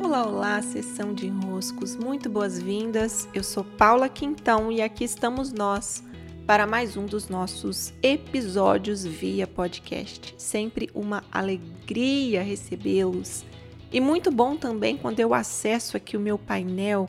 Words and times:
Olá, 0.00 0.24
olá, 0.24 0.62
sessão 0.62 1.12
de 1.12 1.26
enroscos, 1.26 1.96
muito 1.96 2.30
boas-vindas. 2.30 3.28
Eu 3.34 3.42
sou 3.42 3.64
Paula 3.64 4.08
Quintão 4.08 4.70
e 4.70 4.80
aqui 4.80 5.02
estamos 5.02 5.52
nós 5.52 6.04
para 6.46 6.68
mais 6.68 6.96
um 6.96 7.04
dos 7.04 7.28
nossos 7.28 7.92
episódios 8.00 9.04
via 9.04 9.44
podcast. 9.44 10.36
Sempre 10.38 10.88
uma 10.94 11.24
alegria 11.32 12.42
recebê-los 12.42 13.44
e 13.92 14.00
muito 14.00 14.30
bom 14.30 14.56
também 14.56 14.96
quando 14.96 15.18
eu 15.18 15.34
acesso 15.34 15.96
aqui 15.96 16.16
o 16.16 16.20
meu 16.20 16.38
painel 16.38 17.08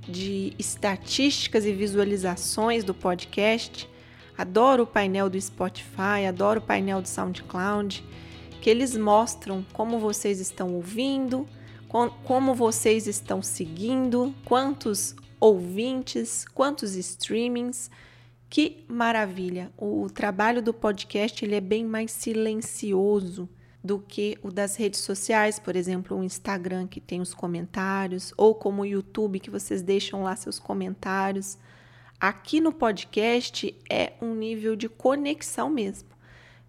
de 0.00 0.52
estatísticas 0.58 1.64
e 1.64 1.72
visualizações 1.72 2.82
do 2.82 2.92
podcast. 2.92 3.88
Adoro 4.36 4.82
o 4.82 4.86
painel 4.86 5.30
do 5.30 5.40
Spotify, 5.40 6.26
adoro 6.28 6.58
o 6.58 6.64
painel 6.64 7.00
do 7.00 7.08
SoundCloud, 7.08 8.04
que 8.60 8.68
eles 8.68 8.96
mostram 8.96 9.64
como 9.72 10.00
vocês 10.00 10.40
estão 10.40 10.74
ouvindo 10.74 11.46
como 12.24 12.54
vocês 12.54 13.06
estão 13.06 13.40
seguindo, 13.40 14.34
quantos 14.44 15.14
ouvintes, 15.38 16.44
quantos 16.52 16.96
streamings. 16.96 17.88
Que 18.50 18.84
maravilha! 18.88 19.70
O 19.78 20.08
trabalho 20.12 20.60
do 20.60 20.74
podcast 20.74 21.44
ele 21.44 21.54
é 21.54 21.60
bem 21.60 21.84
mais 21.84 22.10
silencioso 22.10 23.48
do 23.82 24.00
que 24.00 24.36
o 24.42 24.50
das 24.50 24.74
redes 24.74 25.00
sociais, 25.00 25.60
por 25.60 25.76
exemplo, 25.76 26.18
o 26.18 26.24
Instagram 26.24 26.88
que 26.88 27.00
tem 27.00 27.20
os 27.20 27.32
comentários, 27.32 28.34
ou 28.36 28.56
como 28.56 28.82
o 28.82 28.86
YouTube 28.86 29.38
que 29.38 29.50
vocês 29.50 29.80
deixam 29.80 30.24
lá 30.24 30.34
seus 30.34 30.58
comentários. 30.58 31.56
Aqui 32.18 32.60
no 32.60 32.72
podcast 32.72 33.72
é 33.88 34.14
um 34.20 34.34
nível 34.34 34.74
de 34.74 34.88
conexão 34.88 35.70
mesmo. 35.70 36.08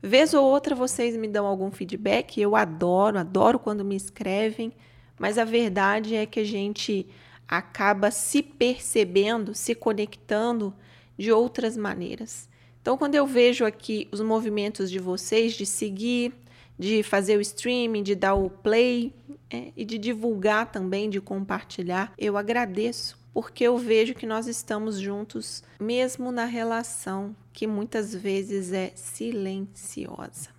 Vez 0.03 0.35
ou 0.35 0.45
outra 0.45 0.75
vocês 0.75 1.17
me 1.17 1.27
dão 1.27 1.47
algum 1.47 1.71
feedback, 1.71 2.39
eu 2.39 2.55
adoro, 2.55 3.17
adoro 3.17 3.57
quando 3.57 3.83
me 3.83 3.95
escrevem 3.95 4.71
mas 5.17 5.37
a 5.37 5.45
verdade 5.45 6.15
é 6.15 6.25
que 6.25 6.39
a 6.39 6.43
gente 6.43 7.07
acaba 7.47 8.11
se 8.11 8.41
percebendo, 8.41 9.53
se 9.53 9.75
conectando 9.75 10.73
de 11.17 11.31
outras 11.31 11.77
maneiras. 11.77 12.49
Então, 12.81 12.97
quando 12.97 13.15
eu 13.15 13.25
vejo 13.25 13.65
aqui 13.65 14.07
os 14.11 14.21
movimentos 14.21 14.91
de 14.91 14.99
vocês 14.99 15.53
de 15.53 15.65
seguir, 15.65 16.33
de 16.77 17.01
fazer 17.03 17.37
o 17.37 17.41
streaming, 17.41 18.03
de 18.03 18.15
dar 18.15 18.35
o 18.35 18.49
play 18.49 19.13
é, 19.49 19.71
e 19.75 19.85
de 19.85 19.97
divulgar 19.97 20.71
também, 20.71 21.09
de 21.09 21.21
compartilhar, 21.21 22.13
eu 22.17 22.37
agradeço, 22.37 23.17
porque 23.33 23.63
eu 23.63 23.77
vejo 23.77 24.13
que 24.13 24.25
nós 24.25 24.47
estamos 24.47 24.99
juntos, 24.99 25.63
mesmo 25.79 26.31
na 26.31 26.45
relação 26.45 27.35
que 27.53 27.65
muitas 27.65 28.13
vezes 28.13 28.71
é 28.73 28.91
silenciosa. 28.95 30.54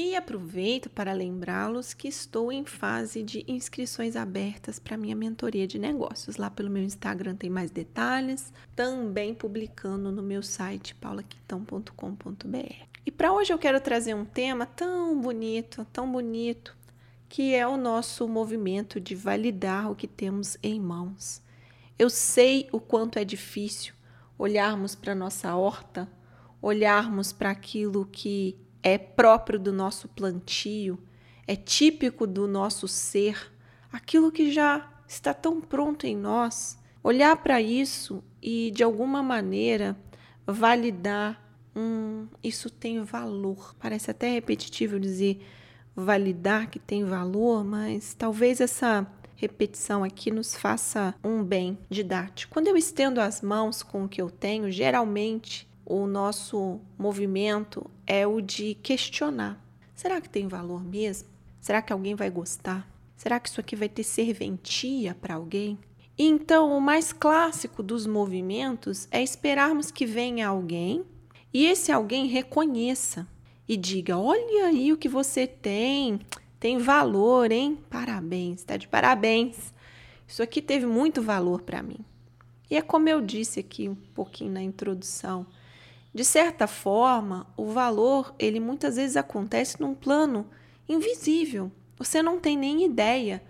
E 0.00 0.14
aproveito 0.14 0.88
para 0.88 1.12
lembrá-los 1.12 1.92
que 1.92 2.06
estou 2.06 2.52
em 2.52 2.64
fase 2.64 3.20
de 3.20 3.44
inscrições 3.48 4.14
abertas 4.14 4.78
para 4.78 4.96
minha 4.96 5.16
mentoria 5.16 5.66
de 5.66 5.76
negócios. 5.76 6.36
Lá 6.36 6.48
pelo 6.48 6.70
meu 6.70 6.84
Instagram 6.84 7.34
tem 7.34 7.50
mais 7.50 7.72
detalhes, 7.72 8.52
também 8.76 9.34
publicando 9.34 10.12
no 10.12 10.22
meu 10.22 10.40
site 10.40 10.94
paulaquitão.com.br. 10.94 12.86
E 13.04 13.10
para 13.10 13.32
hoje 13.32 13.52
eu 13.52 13.58
quero 13.58 13.80
trazer 13.80 14.14
um 14.14 14.24
tema 14.24 14.66
tão 14.66 15.20
bonito, 15.20 15.84
tão 15.92 16.08
bonito, 16.08 16.76
que 17.28 17.52
é 17.52 17.66
o 17.66 17.76
nosso 17.76 18.28
movimento 18.28 19.00
de 19.00 19.16
validar 19.16 19.90
o 19.90 19.96
que 19.96 20.06
temos 20.06 20.56
em 20.62 20.78
mãos. 20.78 21.42
Eu 21.98 22.08
sei 22.08 22.68
o 22.70 22.78
quanto 22.78 23.18
é 23.18 23.24
difícil 23.24 23.94
olharmos 24.38 24.94
para 24.94 25.12
nossa 25.12 25.56
horta, 25.56 26.08
olharmos 26.62 27.32
para 27.32 27.50
aquilo 27.50 28.06
que 28.06 28.56
é 28.82 28.96
próprio 28.98 29.58
do 29.58 29.72
nosso 29.72 30.08
plantio, 30.08 30.98
é 31.46 31.56
típico 31.56 32.26
do 32.26 32.46
nosso 32.46 32.86
ser, 32.86 33.52
aquilo 33.92 34.30
que 34.30 34.52
já 34.52 34.88
está 35.06 35.32
tão 35.32 35.60
pronto 35.60 36.06
em 36.06 36.16
nós, 36.16 36.78
olhar 37.02 37.36
para 37.36 37.60
isso 37.60 38.22
e 38.42 38.70
de 38.70 38.82
alguma 38.82 39.22
maneira 39.22 39.96
validar, 40.46 41.42
hum, 41.74 42.26
isso 42.42 42.70
tem 42.70 43.02
valor. 43.02 43.74
Parece 43.78 44.10
até 44.10 44.30
repetitivo 44.30 45.00
dizer 45.00 45.44
validar 45.96 46.70
que 46.70 46.78
tem 46.78 47.04
valor, 47.04 47.64
mas 47.64 48.14
talvez 48.14 48.60
essa 48.60 49.06
repetição 49.34 50.02
aqui 50.02 50.30
nos 50.30 50.54
faça 50.54 51.14
um 51.24 51.42
bem 51.42 51.78
didático. 51.88 52.52
Quando 52.52 52.68
eu 52.68 52.76
estendo 52.76 53.20
as 53.20 53.40
mãos 53.40 53.82
com 53.82 54.04
o 54.04 54.08
que 54.08 54.20
eu 54.20 54.30
tenho, 54.30 54.70
geralmente 54.70 55.68
o 55.90 56.06
nosso 56.06 56.78
movimento 56.98 57.90
é 58.06 58.26
o 58.26 58.42
de 58.42 58.74
questionar: 58.74 59.58
será 59.94 60.20
que 60.20 60.28
tem 60.28 60.46
valor 60.46 60.84
mesmo? 60.84 61.28
Será 61.60 61.80
que 61.80 61.92
alguém 61.92 62.14
vai 62.14 62.28
gostar? 62.28 62.86
Será 63.16 63.40
que 63.40 63.48
isso 63.48 63.58
aqui 63.58 63.74
vai 63.74 63.88
ter 63.88 64.04
serventia 64.04 65.14
para 65.14 65.34
alguém? 65.34 65.78
Então, 66.16 66.76
o 66.76 66.80
mais 66.80 67.12
clássico 67.12 67.82
dos 67.82 68.06
movimentos 68.06 69.08
é 69.10 69.22
esperarmos 69.22 69.90
que 69.90 70.04
venha 70.04 70.48
alguém 70.48 71.04
e 71.54 71.64
esse 71.64 71.90
alguém 71.90 72.26
reconheça 72.26 73.26
e 73.66 73.74
diga: 73.74 74.18
Olha 74.18 74.66
aí 74.66 74.92
o 74.92 74.96
que 74.96 75.08
você 75.08 75.46
tem, 75.46 76.20
tem 76.60 76.76
valor, 76.76 77.50
hein? 77.50 77.78
Parabéns, 77.88 78.58
está 78.60 78.76
de 78.76 78.86
parabéns. 78.86 79.72
Isso 80.26 80.42
aqui 80.42 80.60
teve 80.60 80.84
muito 80.84 81.22
valor 81.22 81.62
para 81.62 81.82
mim. 81.82 82.00
E 82.70 82.76
é 82.76 82.82
como 82.82 83.08
eu 83.08 83.22
disse 83.22 83.58
aqui 83.58 83.88
um 83.88 83.94
pouquinho 83.94 84.52
na 84.52 84.62
introdução: 84.62 85.46
de 86.14 86.24
certa 86.24 86.66
forma, 86.66 87.46
o 87.56 87.66
valor, 87.66 88.34
ele 88.38 88.60
muitas 88.60 88.96
vezes 88.96 89.16
acontece 89.16 89.80
num 89.80 89.94
plano 89.94 90.46
invisível. 90.88 91.70
Você 91.98 92.22
não 92.22 92.40
tem 92.40 92.56
nem 92.56 92.84
ideia 92.84 93.42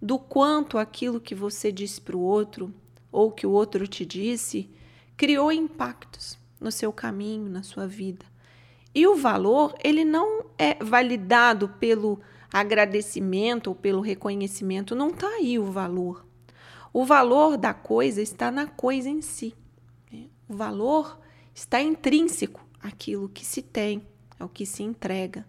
do 0.00 0.18
quanto 0.18 0.78
aquilo 0.78 1.20
que 1.20 1.34
você 1.34 1.70
disse 1.70 2.00
para 2.00 2.16
o 2.16 2.20
outro 2.20 2.74
ou 3.12 3.30
que 3.30 3.46
o 3.46 3.50
outro 3.50 3.86
te 3.86 4.04
disse 4.04 4.70
criou 5.16 5.52
impactos 5.52 6.38
no 6.58 6.72
seu 6.72 6.92
caminho, 6.92 7.50
na 7.50 7.62
sua 7.62 7.86
vida. 7.86 8.24
E 8.94 9.06
o 9.06 9.14
valor, 9.14 9.74
ele 9.84 10.04
não 10.04 10.46
é 10.58 10.82
validado 10.82 11.68
pelo 11.68 12.20
agradecimento 12.52 13.68
ou 13.68 13.74
pelo 13.74 14.00
reconhecimento, 14.00 14.94
não 14.94 15.08
está 15.08 15.28
aí 15.28 15.58
o 15.58 15.70
valor. 15.70 16.26
O 16.92 17.04
valor 17.04 17.56
da 17.56 17.72
coisa 17.72 18.20
está 18.20 18.50
na 18.50 18.66
coisa 18.66 19.08
em 19.08 19.22
si. 19.22 19.54
O 20.48 20.54
valor 20.54 21.20
Está 21.54 21.80
intrínseco 21.80 22.64
aquilo 22.82 23.28
que 23.28 23.44
se 23.44 23.62
tem, 23.62 24.06
é 24.38 24.44
o 24.44 24.48
que 24.48 24.64
se 24.64 24.82
entrega. 24.82 25.46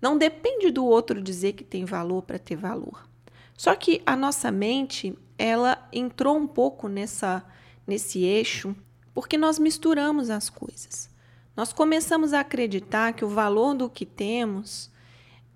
Não 0.00 0.18
depende 0.18 0.70
do 0.70 0.84
outro 0.84 1.22
dizer 1.22 1.52
que 1.52 1.64
tem 1.64 1.84
valor 1.84 2.22
para 2.22 2.38
ter 2.38 2.56
valor. 2.56 3.08
Só 3.56 3.74
que 3.74 4.02
a 4.04 4.16
nossa 4.16 4.50
mente, 4.50 5.16
ela 5.38 5.88
entrou 5.92 6.36
um 6.36 6.46
pouco 6.46 6.88
nessa 6.88 7.44
nesse 7.86 8.22
eixo 8.22 8.74
porque 9.14 9.36
nós 9.36 9.58
misturamos 9.58 10.30
as 10.30 10.48
coisas. 10.48 11.10
Nós 11.54 11.72
começamos 11.72 12.32
a 12.32 12.40
acreditar 12.40 13.12
que 13.12 13.24
o 13.24 13.28
valor 13.28 13.74
do 13.74 13.90
que 13.90 14.06
temos, 14.06 14.90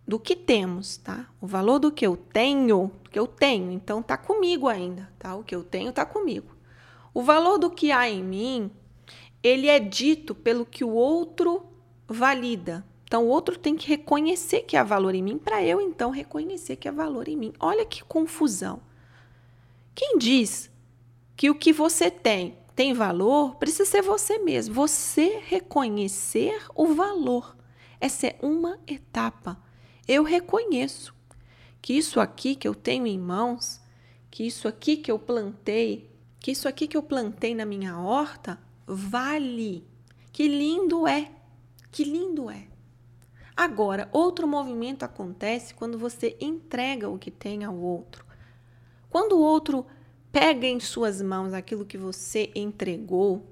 do 0.06 0.20
que 0.20 0.37
temos, 0.37 0.98
tá? 0.98 1.26
O 1.41 1.47
valor 1.47 1.78
do 1.78 1.91
que 1.91 2.06
eu 2.06 2.16
tenho, 2.16 2.93
que 3.10 3.19
eu 3.19 3.26
tenho, 3.26 3.72
então 3.72 4.03
tá 4.03 4.16
comigo 4.16 4.69
ainda, 4.69 5.10
tá? 5.19 5.34
O 5.34 5.43
que 5.43 5.54
eu 5.54 5.64
tenho 5.64 5.91
tá 5.93 6.04
comigo. 6.04 6.54
O 7.14 7.22
valor 7.22 7.56
do 7.58 7.70
que 7.70 7.91
há 7.91 8.08
em 8.10 8.22
mim 8.22 8.70
ele 9.42 9.69
é 9.69 9.78
dito 9.78 10.34
pelo 10.34 10.66
que 10.66 10.84
o 10.84 10.91
outro 10.91 11.66
valida. 12.08 12.84
Então, 13.04 13.24
o 13.24 13.28
outro 13.28 13.56
tem 13.56 13.76
que 13.76 13.88
reconhecer 13.88 14.62
que 14.62 14.76
há 14.76 14.82
valor 14.82 15.14
em 15.14 15.22
mim 15.22 15.38
para 15.38 15.62
eu, 15.62 15.80
então, 15.80 16.10
reconhecer 16.10 16.76
que 16.76 16.88
há 16.88 16.92
valor 16.92 17.28
em 17.28 17.36
mim. 17.36 17.52
Olha 17.60 17.84
que 17.84 18.02
confusão. 18.02 18.80
Quem 19.94 20.19
diz 20.19 20.70
que 21.36 21.48
o 21.48 21.54
que 21.54 21.72
você 21.72 22.10
tem 22.10 22.58
tem 22.75 22.92
valor 22.92 23.54
precisa 23.56 23.86
ser 23.86 24.02
você 24.02 24.38
mesmo. 24.38 24.75
Você 24.75 25.41
reconhecer 25.46 26.66
o 26.75 26.88
valor. 26.88 27.56
Essa 27.98 28.26
é 28.26 28.38
uma 28.42 28.78
etapa. 28.86 29.56
Eu 30.06 30.22
reconheço 30.22 31.14
que 31.80 31.94
isso 31.94 32.20
aqui 32.20 32.54
que 32.54 32.69
eu 32.69 32.75
tenho 32.75 33.06
em 33.06 33.19
mãos, 33.19 33.80
que 34.31 34.46
isso 34.46 34.69
aqui 34.69 34.96
que 34.96 35.11
eu 35.11 35.19
plantei, 35.19 36.11
que 36.38 36.50
isso 36.50 36.69
aqui 36.69 36.87
que 36.87 36.96
eu 36.96 37.02
plantei 37.02 37.55
na 37.55 37.64
minha 37.64 37.99
horta, 37.99 38.58
vale. 38.87 39.87
Que 40.33 40.47
lindo 40.47 41.06
é! 41.06 41.31
Que 41.91 42.05
lindo 42.05 42.50
é! 42.50 42.69
Agora, 43.56 44.09
outro 44.12 44.47
movimento 44.47 45.03
acontece 45.03 45.73
quando 45.73 45.99
você 45.99 46.37
entrega 46.41 47.09
o 47.09 47.19
que 47.19 47.31
tem 47.31 47.65
ao 47.65 47.75
outro. 47.75 48.25
Quando 49.09 49.33
o 49.33 49.41
outro 49.41 49.87
pega 50.31 50.67
em 50.67 50.79
suas 50.79 51.23
mãos 51.23 51.55
aquilo 51.55 51.87
que 51.87 51.97
você 51.97 52.50
entregou, 52.55 53.50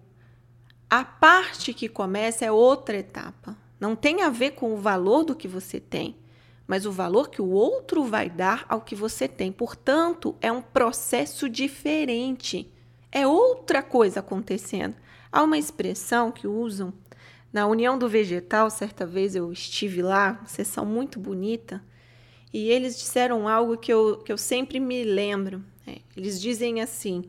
a 0.91 1.03
parte 1.05 1.73
que 1.73 1.89
começa 1.89 2.45
é 2.45 2.53
outra 2.53 2.99
etapa. 2.99 3.57
Não 3.81 3.97
tem 3.97 4.23
a 4.23 4.29
ver 4.29 4.53
com 4.53 4.75
o 4.75 4.77
valor 4.77 5.25
do 5.25 5.35
que 5.35 5.49
você 5.49 5.81
tem, 5.81 6.17
mas 6.67 6.85
o 6.85 6.93
valor 6.93 7.31
que 7.31 7.41
o 7.41 7.51
outro 7.51 8.05
vai 8.05 8.29
dar 8.29 8.67
ao 8.69 8.83
que 8.83 8.95
você 8.95 9.27
tem. 9.27 9.51
Portanto, 9.51 10.37
é 10.41 10.53
um 10.53 10.61
processo 10.61 11.49
diferente. 11.49 12.71
É 13.11 13.27
outra 13.27 13.83
coisa 13.83 14.21
acontecendo. 14.21 14.95
Há 15.35 15.43
uma 15.43 15.59
expressão 15.59 16.31
que 16.31 16.47
usam 16.47 16.95
na 17.53 17.67
União 17.67 17.99
do 17.99 18.09
Vegetal, 18.09 18.71
certa 18.71 19.05
vez 19.05 19.35
eu 19.35 19.51
estive 19.51 20.01
lá, 20.01 20.41
sessão 20.47 20.87
muito 20.87 21.19
bonita, 21.19 21.83
e 22.53 22.71
eles 22.71 22.97
disseram 22.97 23.49
algo 23.49 23.77
que 23.77 23.93
eu, 23.93 24.19
que 24.19 24.31
eu 24.31 24.39
sempre 24.39 24.79
me 24.79 25.03
lembro. 25.03 25.61
É, 25.85 25.97
eles 26.17 26.41
dizem 26.41 26.81
assim: 26.81 27.25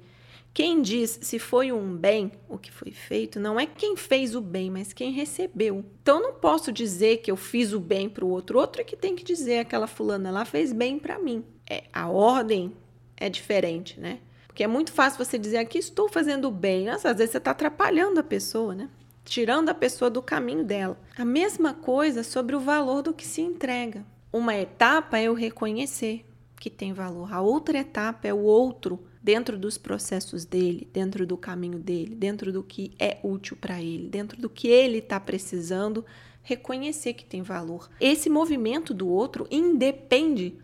quem 0.53 0.83
diz 0.83 1.17
se 1.19 1.39
foi 1.39 1.71
um 1.71 1.97
bem 1.97 2.31
o 2.47 2.59
que 2.59 2.71
foi 2.71 2.91
feito 2.91 3.39
não 3.39 3.59
é 3.59 3.65
quem 3.65 3.97
fez 3.97 4.35
o 4.35 4.41
bem, 4.41 4.69
mas 4.69 4.93
quem 4.93 5.11
recebeu. 5.11 5.83
Então 6.03 6.21
não 6.21 6.35
posso 6.35 6.71
dizer 6.71 7.17
que 7.23 7.31
eu 7.31 7.35
fiz 7.35 7.73
o 7.73 7.79
bem 7.79 8.07
para 8.07 8.23
o 8.23 8.29
outro. 8.29 8.59
Outro 8.59 8.81
é 8.81 8.83
que 8.83 8.95
tem 8.95 9.15
que 9.15 9.23
dizer 9.23 9.57
aquela 9.57 9.87
fulana 9.87 10.29
lá 10.29 10.45
fez 10.45 10.71
bem 10.71 10.99
para 10.99 11.17
mim. 11.17 11.43
É, 11.67 11.85
a 11.91 12.07
ordem 12.07 12.71
é 13.17 13.29
diferente, 13.29 13.99
né? 13.99 14.19
Porque 14.55 14.63
é 14.63 14.67
muito 14.67 14.93
fácil 14.93 15.21
você 15.21 15.37
dizer 15.37 15.57
aqui 15.57 15.79
estou 15.79 16.07
fazendo 16.07 16.49
bem. 16.49 16.85
Nossa, 16.85 17.09
às 17.09 17.17
vezes 17.17 17.33
você 17.33 17.39
está 17.39 17.51
atrapalhando 17.51 18.21
a 18.21 18.23
pessoa, 18.23 18.73
né? 18.73 18.89
Tirando 19.25 19.67
a 19.67 19.73
pessoa 19.73 20.09
do 20.09 20.21
caminho 20.21 20.63
dela. 20.63 20.97
A 21.17 21.25
mesma 21.25 21.73
coisa 21.73 22.23
sobre 22.23 22.55
o 22.55 22.59
valor 22.61 23.01
do 23.01 23.13
que 23.13 23.27
se 23.27 23.41
entrega. 23.41 24.05
Uma 24.31 24.55
etapa 24.55 25.19
é 25.19 25.23
eu 25.23 25.33
reconhecer 25.33 26.25
que 26.57 26.69
tem 26.69 26.93
valor. 26.93 27.33
A 27.33 27.41
outra 27.41 27.79
etapa 27.79 28.29
é 28.29 28.33
o 28.33 28.43
outro 28.43 29.05
dentro 29.21 29.57
dos 29.57 29.77
processos 29.77 30.45
dele, 30.45 30.87
dentro 30.93 31.27
do 31.27 31.35
caminho 31.35 31.77
dele, 31.77 32.15
dentro 32.15 32.53
do 32.53 32.63
que 32.63 32.93
é 32.97 33.17
útil 33.23 33.57
para 33.59 33.81
ele, 33.81 34.07
dentro 34.07 34.41
do 34.41 34.49
que 34.49 34.69
ele 34.69 34.99
está 34.99 35.19
precisando, 35.19 36.05
reconhecer 36.41 37.11
que 37.11 37.25
tem 37.25 37.41
valor. 37.41 37.89
Esse 37.99 38.29
movimento 38.29 38.93
do 38.93 39.09
outro 39.09 39.45
independe 39.51 40.55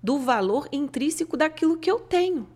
do 0.00 0.20
valor 0.20 0.68
intrínseco 0.70 1.36
daquilo 1.36 1.76
que 1.76 1.90
eu 1.90 1.98
tenho. 1.98 2.46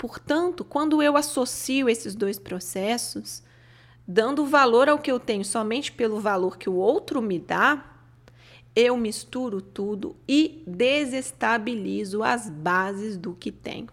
Portanto, 0.00 0.64
quando 0.64 1.02
eu 1.02 1.14
associo 1.14 1.86
esses 1.86 2.14
dois 2.14 2.38
processos, 2.38 3.42
dando 4.08 4.46
valor 4.46 4.88
ao 4.88 4.98
que 4.98 5.12
eu 5.12 5.20
tenho 5.20 5.44
somente 5.44 5.92
pelo 5.92 6.18
valor 6.18 6.56
que 6.56 6.70
o 6.70 6.74
outro 6.76 7.20
me 7.20 7.38
dá, 7.38 7.84
eu 8.74 8.96
misturo 8.96 9.60
tudo 9.60 10.16
e 10.26 10.64
desestabilizo 10.66 12.22
as 12.22 12.48
bases 12.48 13.18
do 13.18 13.34
que 13.34 13.52
tenho. 13.52 13.88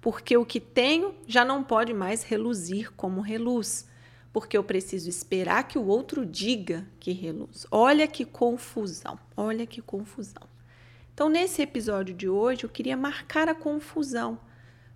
Porque 0.00 0.36
o 0.36 0.46
que 0.46 0.60
tenho 0.60 1.12
já 1.26 1.44
não 1.44 1.64
pode 1.64 1.92
mais 1.92 2.22
reluzir 2.22 2.92
como 2.92 3.20
reluz, 3.20 3.88
porque 4.32 4.56
eu 4.56 4.62
preciso 4.62 5.10
esperar 5.10 5.66
que 5.66 5.76
o 5.76 5.86
outro 5.88 6.24
diga 6.24 6.86
que 7.00 7.10
reluz. 7.10 7.66
Olha 7.68 8.06
que 8.06 8.24
confusão, 8.24 9.18
olha 9.36 9.66
que 9.66 9.82
confusão. 9.82 10.44
Então, 11.12 11.28
nesse 11.28 11.62
episódio 11.62 12.14
de 12.14 12.28
hoje, 12.28 12.62
eu 12.62 12.70
queria 12.70 12.96
marcar 12.96 13.48
a 13.48 13.56
confusão 13.56 14.38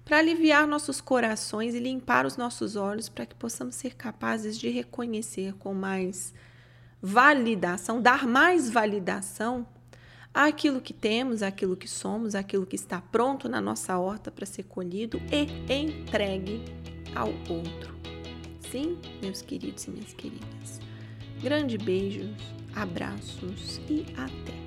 para 0.06 0.18
aliviar 0.18 0.68
nossos 0.68 1.00
corações 1.00 1.74
e 1.74 1.80
limpar 1.80 2.24
os 2.24 2.36
nossos 2.36 2.76
olhos 2.76 3.08
para 3.08 3.26
que 3.26 3.34
possamos 3.34 3.74
ser 3.74 3.96
capazes 3.96 4.56
de 4.56 4.70
reconhecer 4.70 5.52
com 5.54 5.74
mais 5.74 6.32
validação, 7.02 8.00
dar 8.00 8.24
mais 8.24 8.70
validação 8.70 9.66
àquilo 10.32 10.80
que 10.80 10.94
temos, 10.94 11.42
àquilo 11.42 11.76
que 11.76 11.88
somos, 11.88 12.36
àquilo 12.36 12.64
que 12.64 12.76
está 12.76 13.00
pronto 13.00 13.48
na 13.48 13.60
nossa 13.60 13.98
horta 13.98 14.30
para 14.30 14.46
ser 14.46 14.62
colhido 14.62 15.20
e 15.28 15.74
entregue 15.74 16.62
ao 17.12 17.30
outro. 17.52 17.96
Sim, 18.70 18.96
meus 19.20 19.42
queridos 19.42 19.86
e 19.86 19.90
minhas 19.90 20.12
queridas. 20.12 20.80
Grande 21.42 21.76
beijos, 21.76 22.30
abraços 22.76 23.80
e 23.88 24.06
até! 24.16 24.65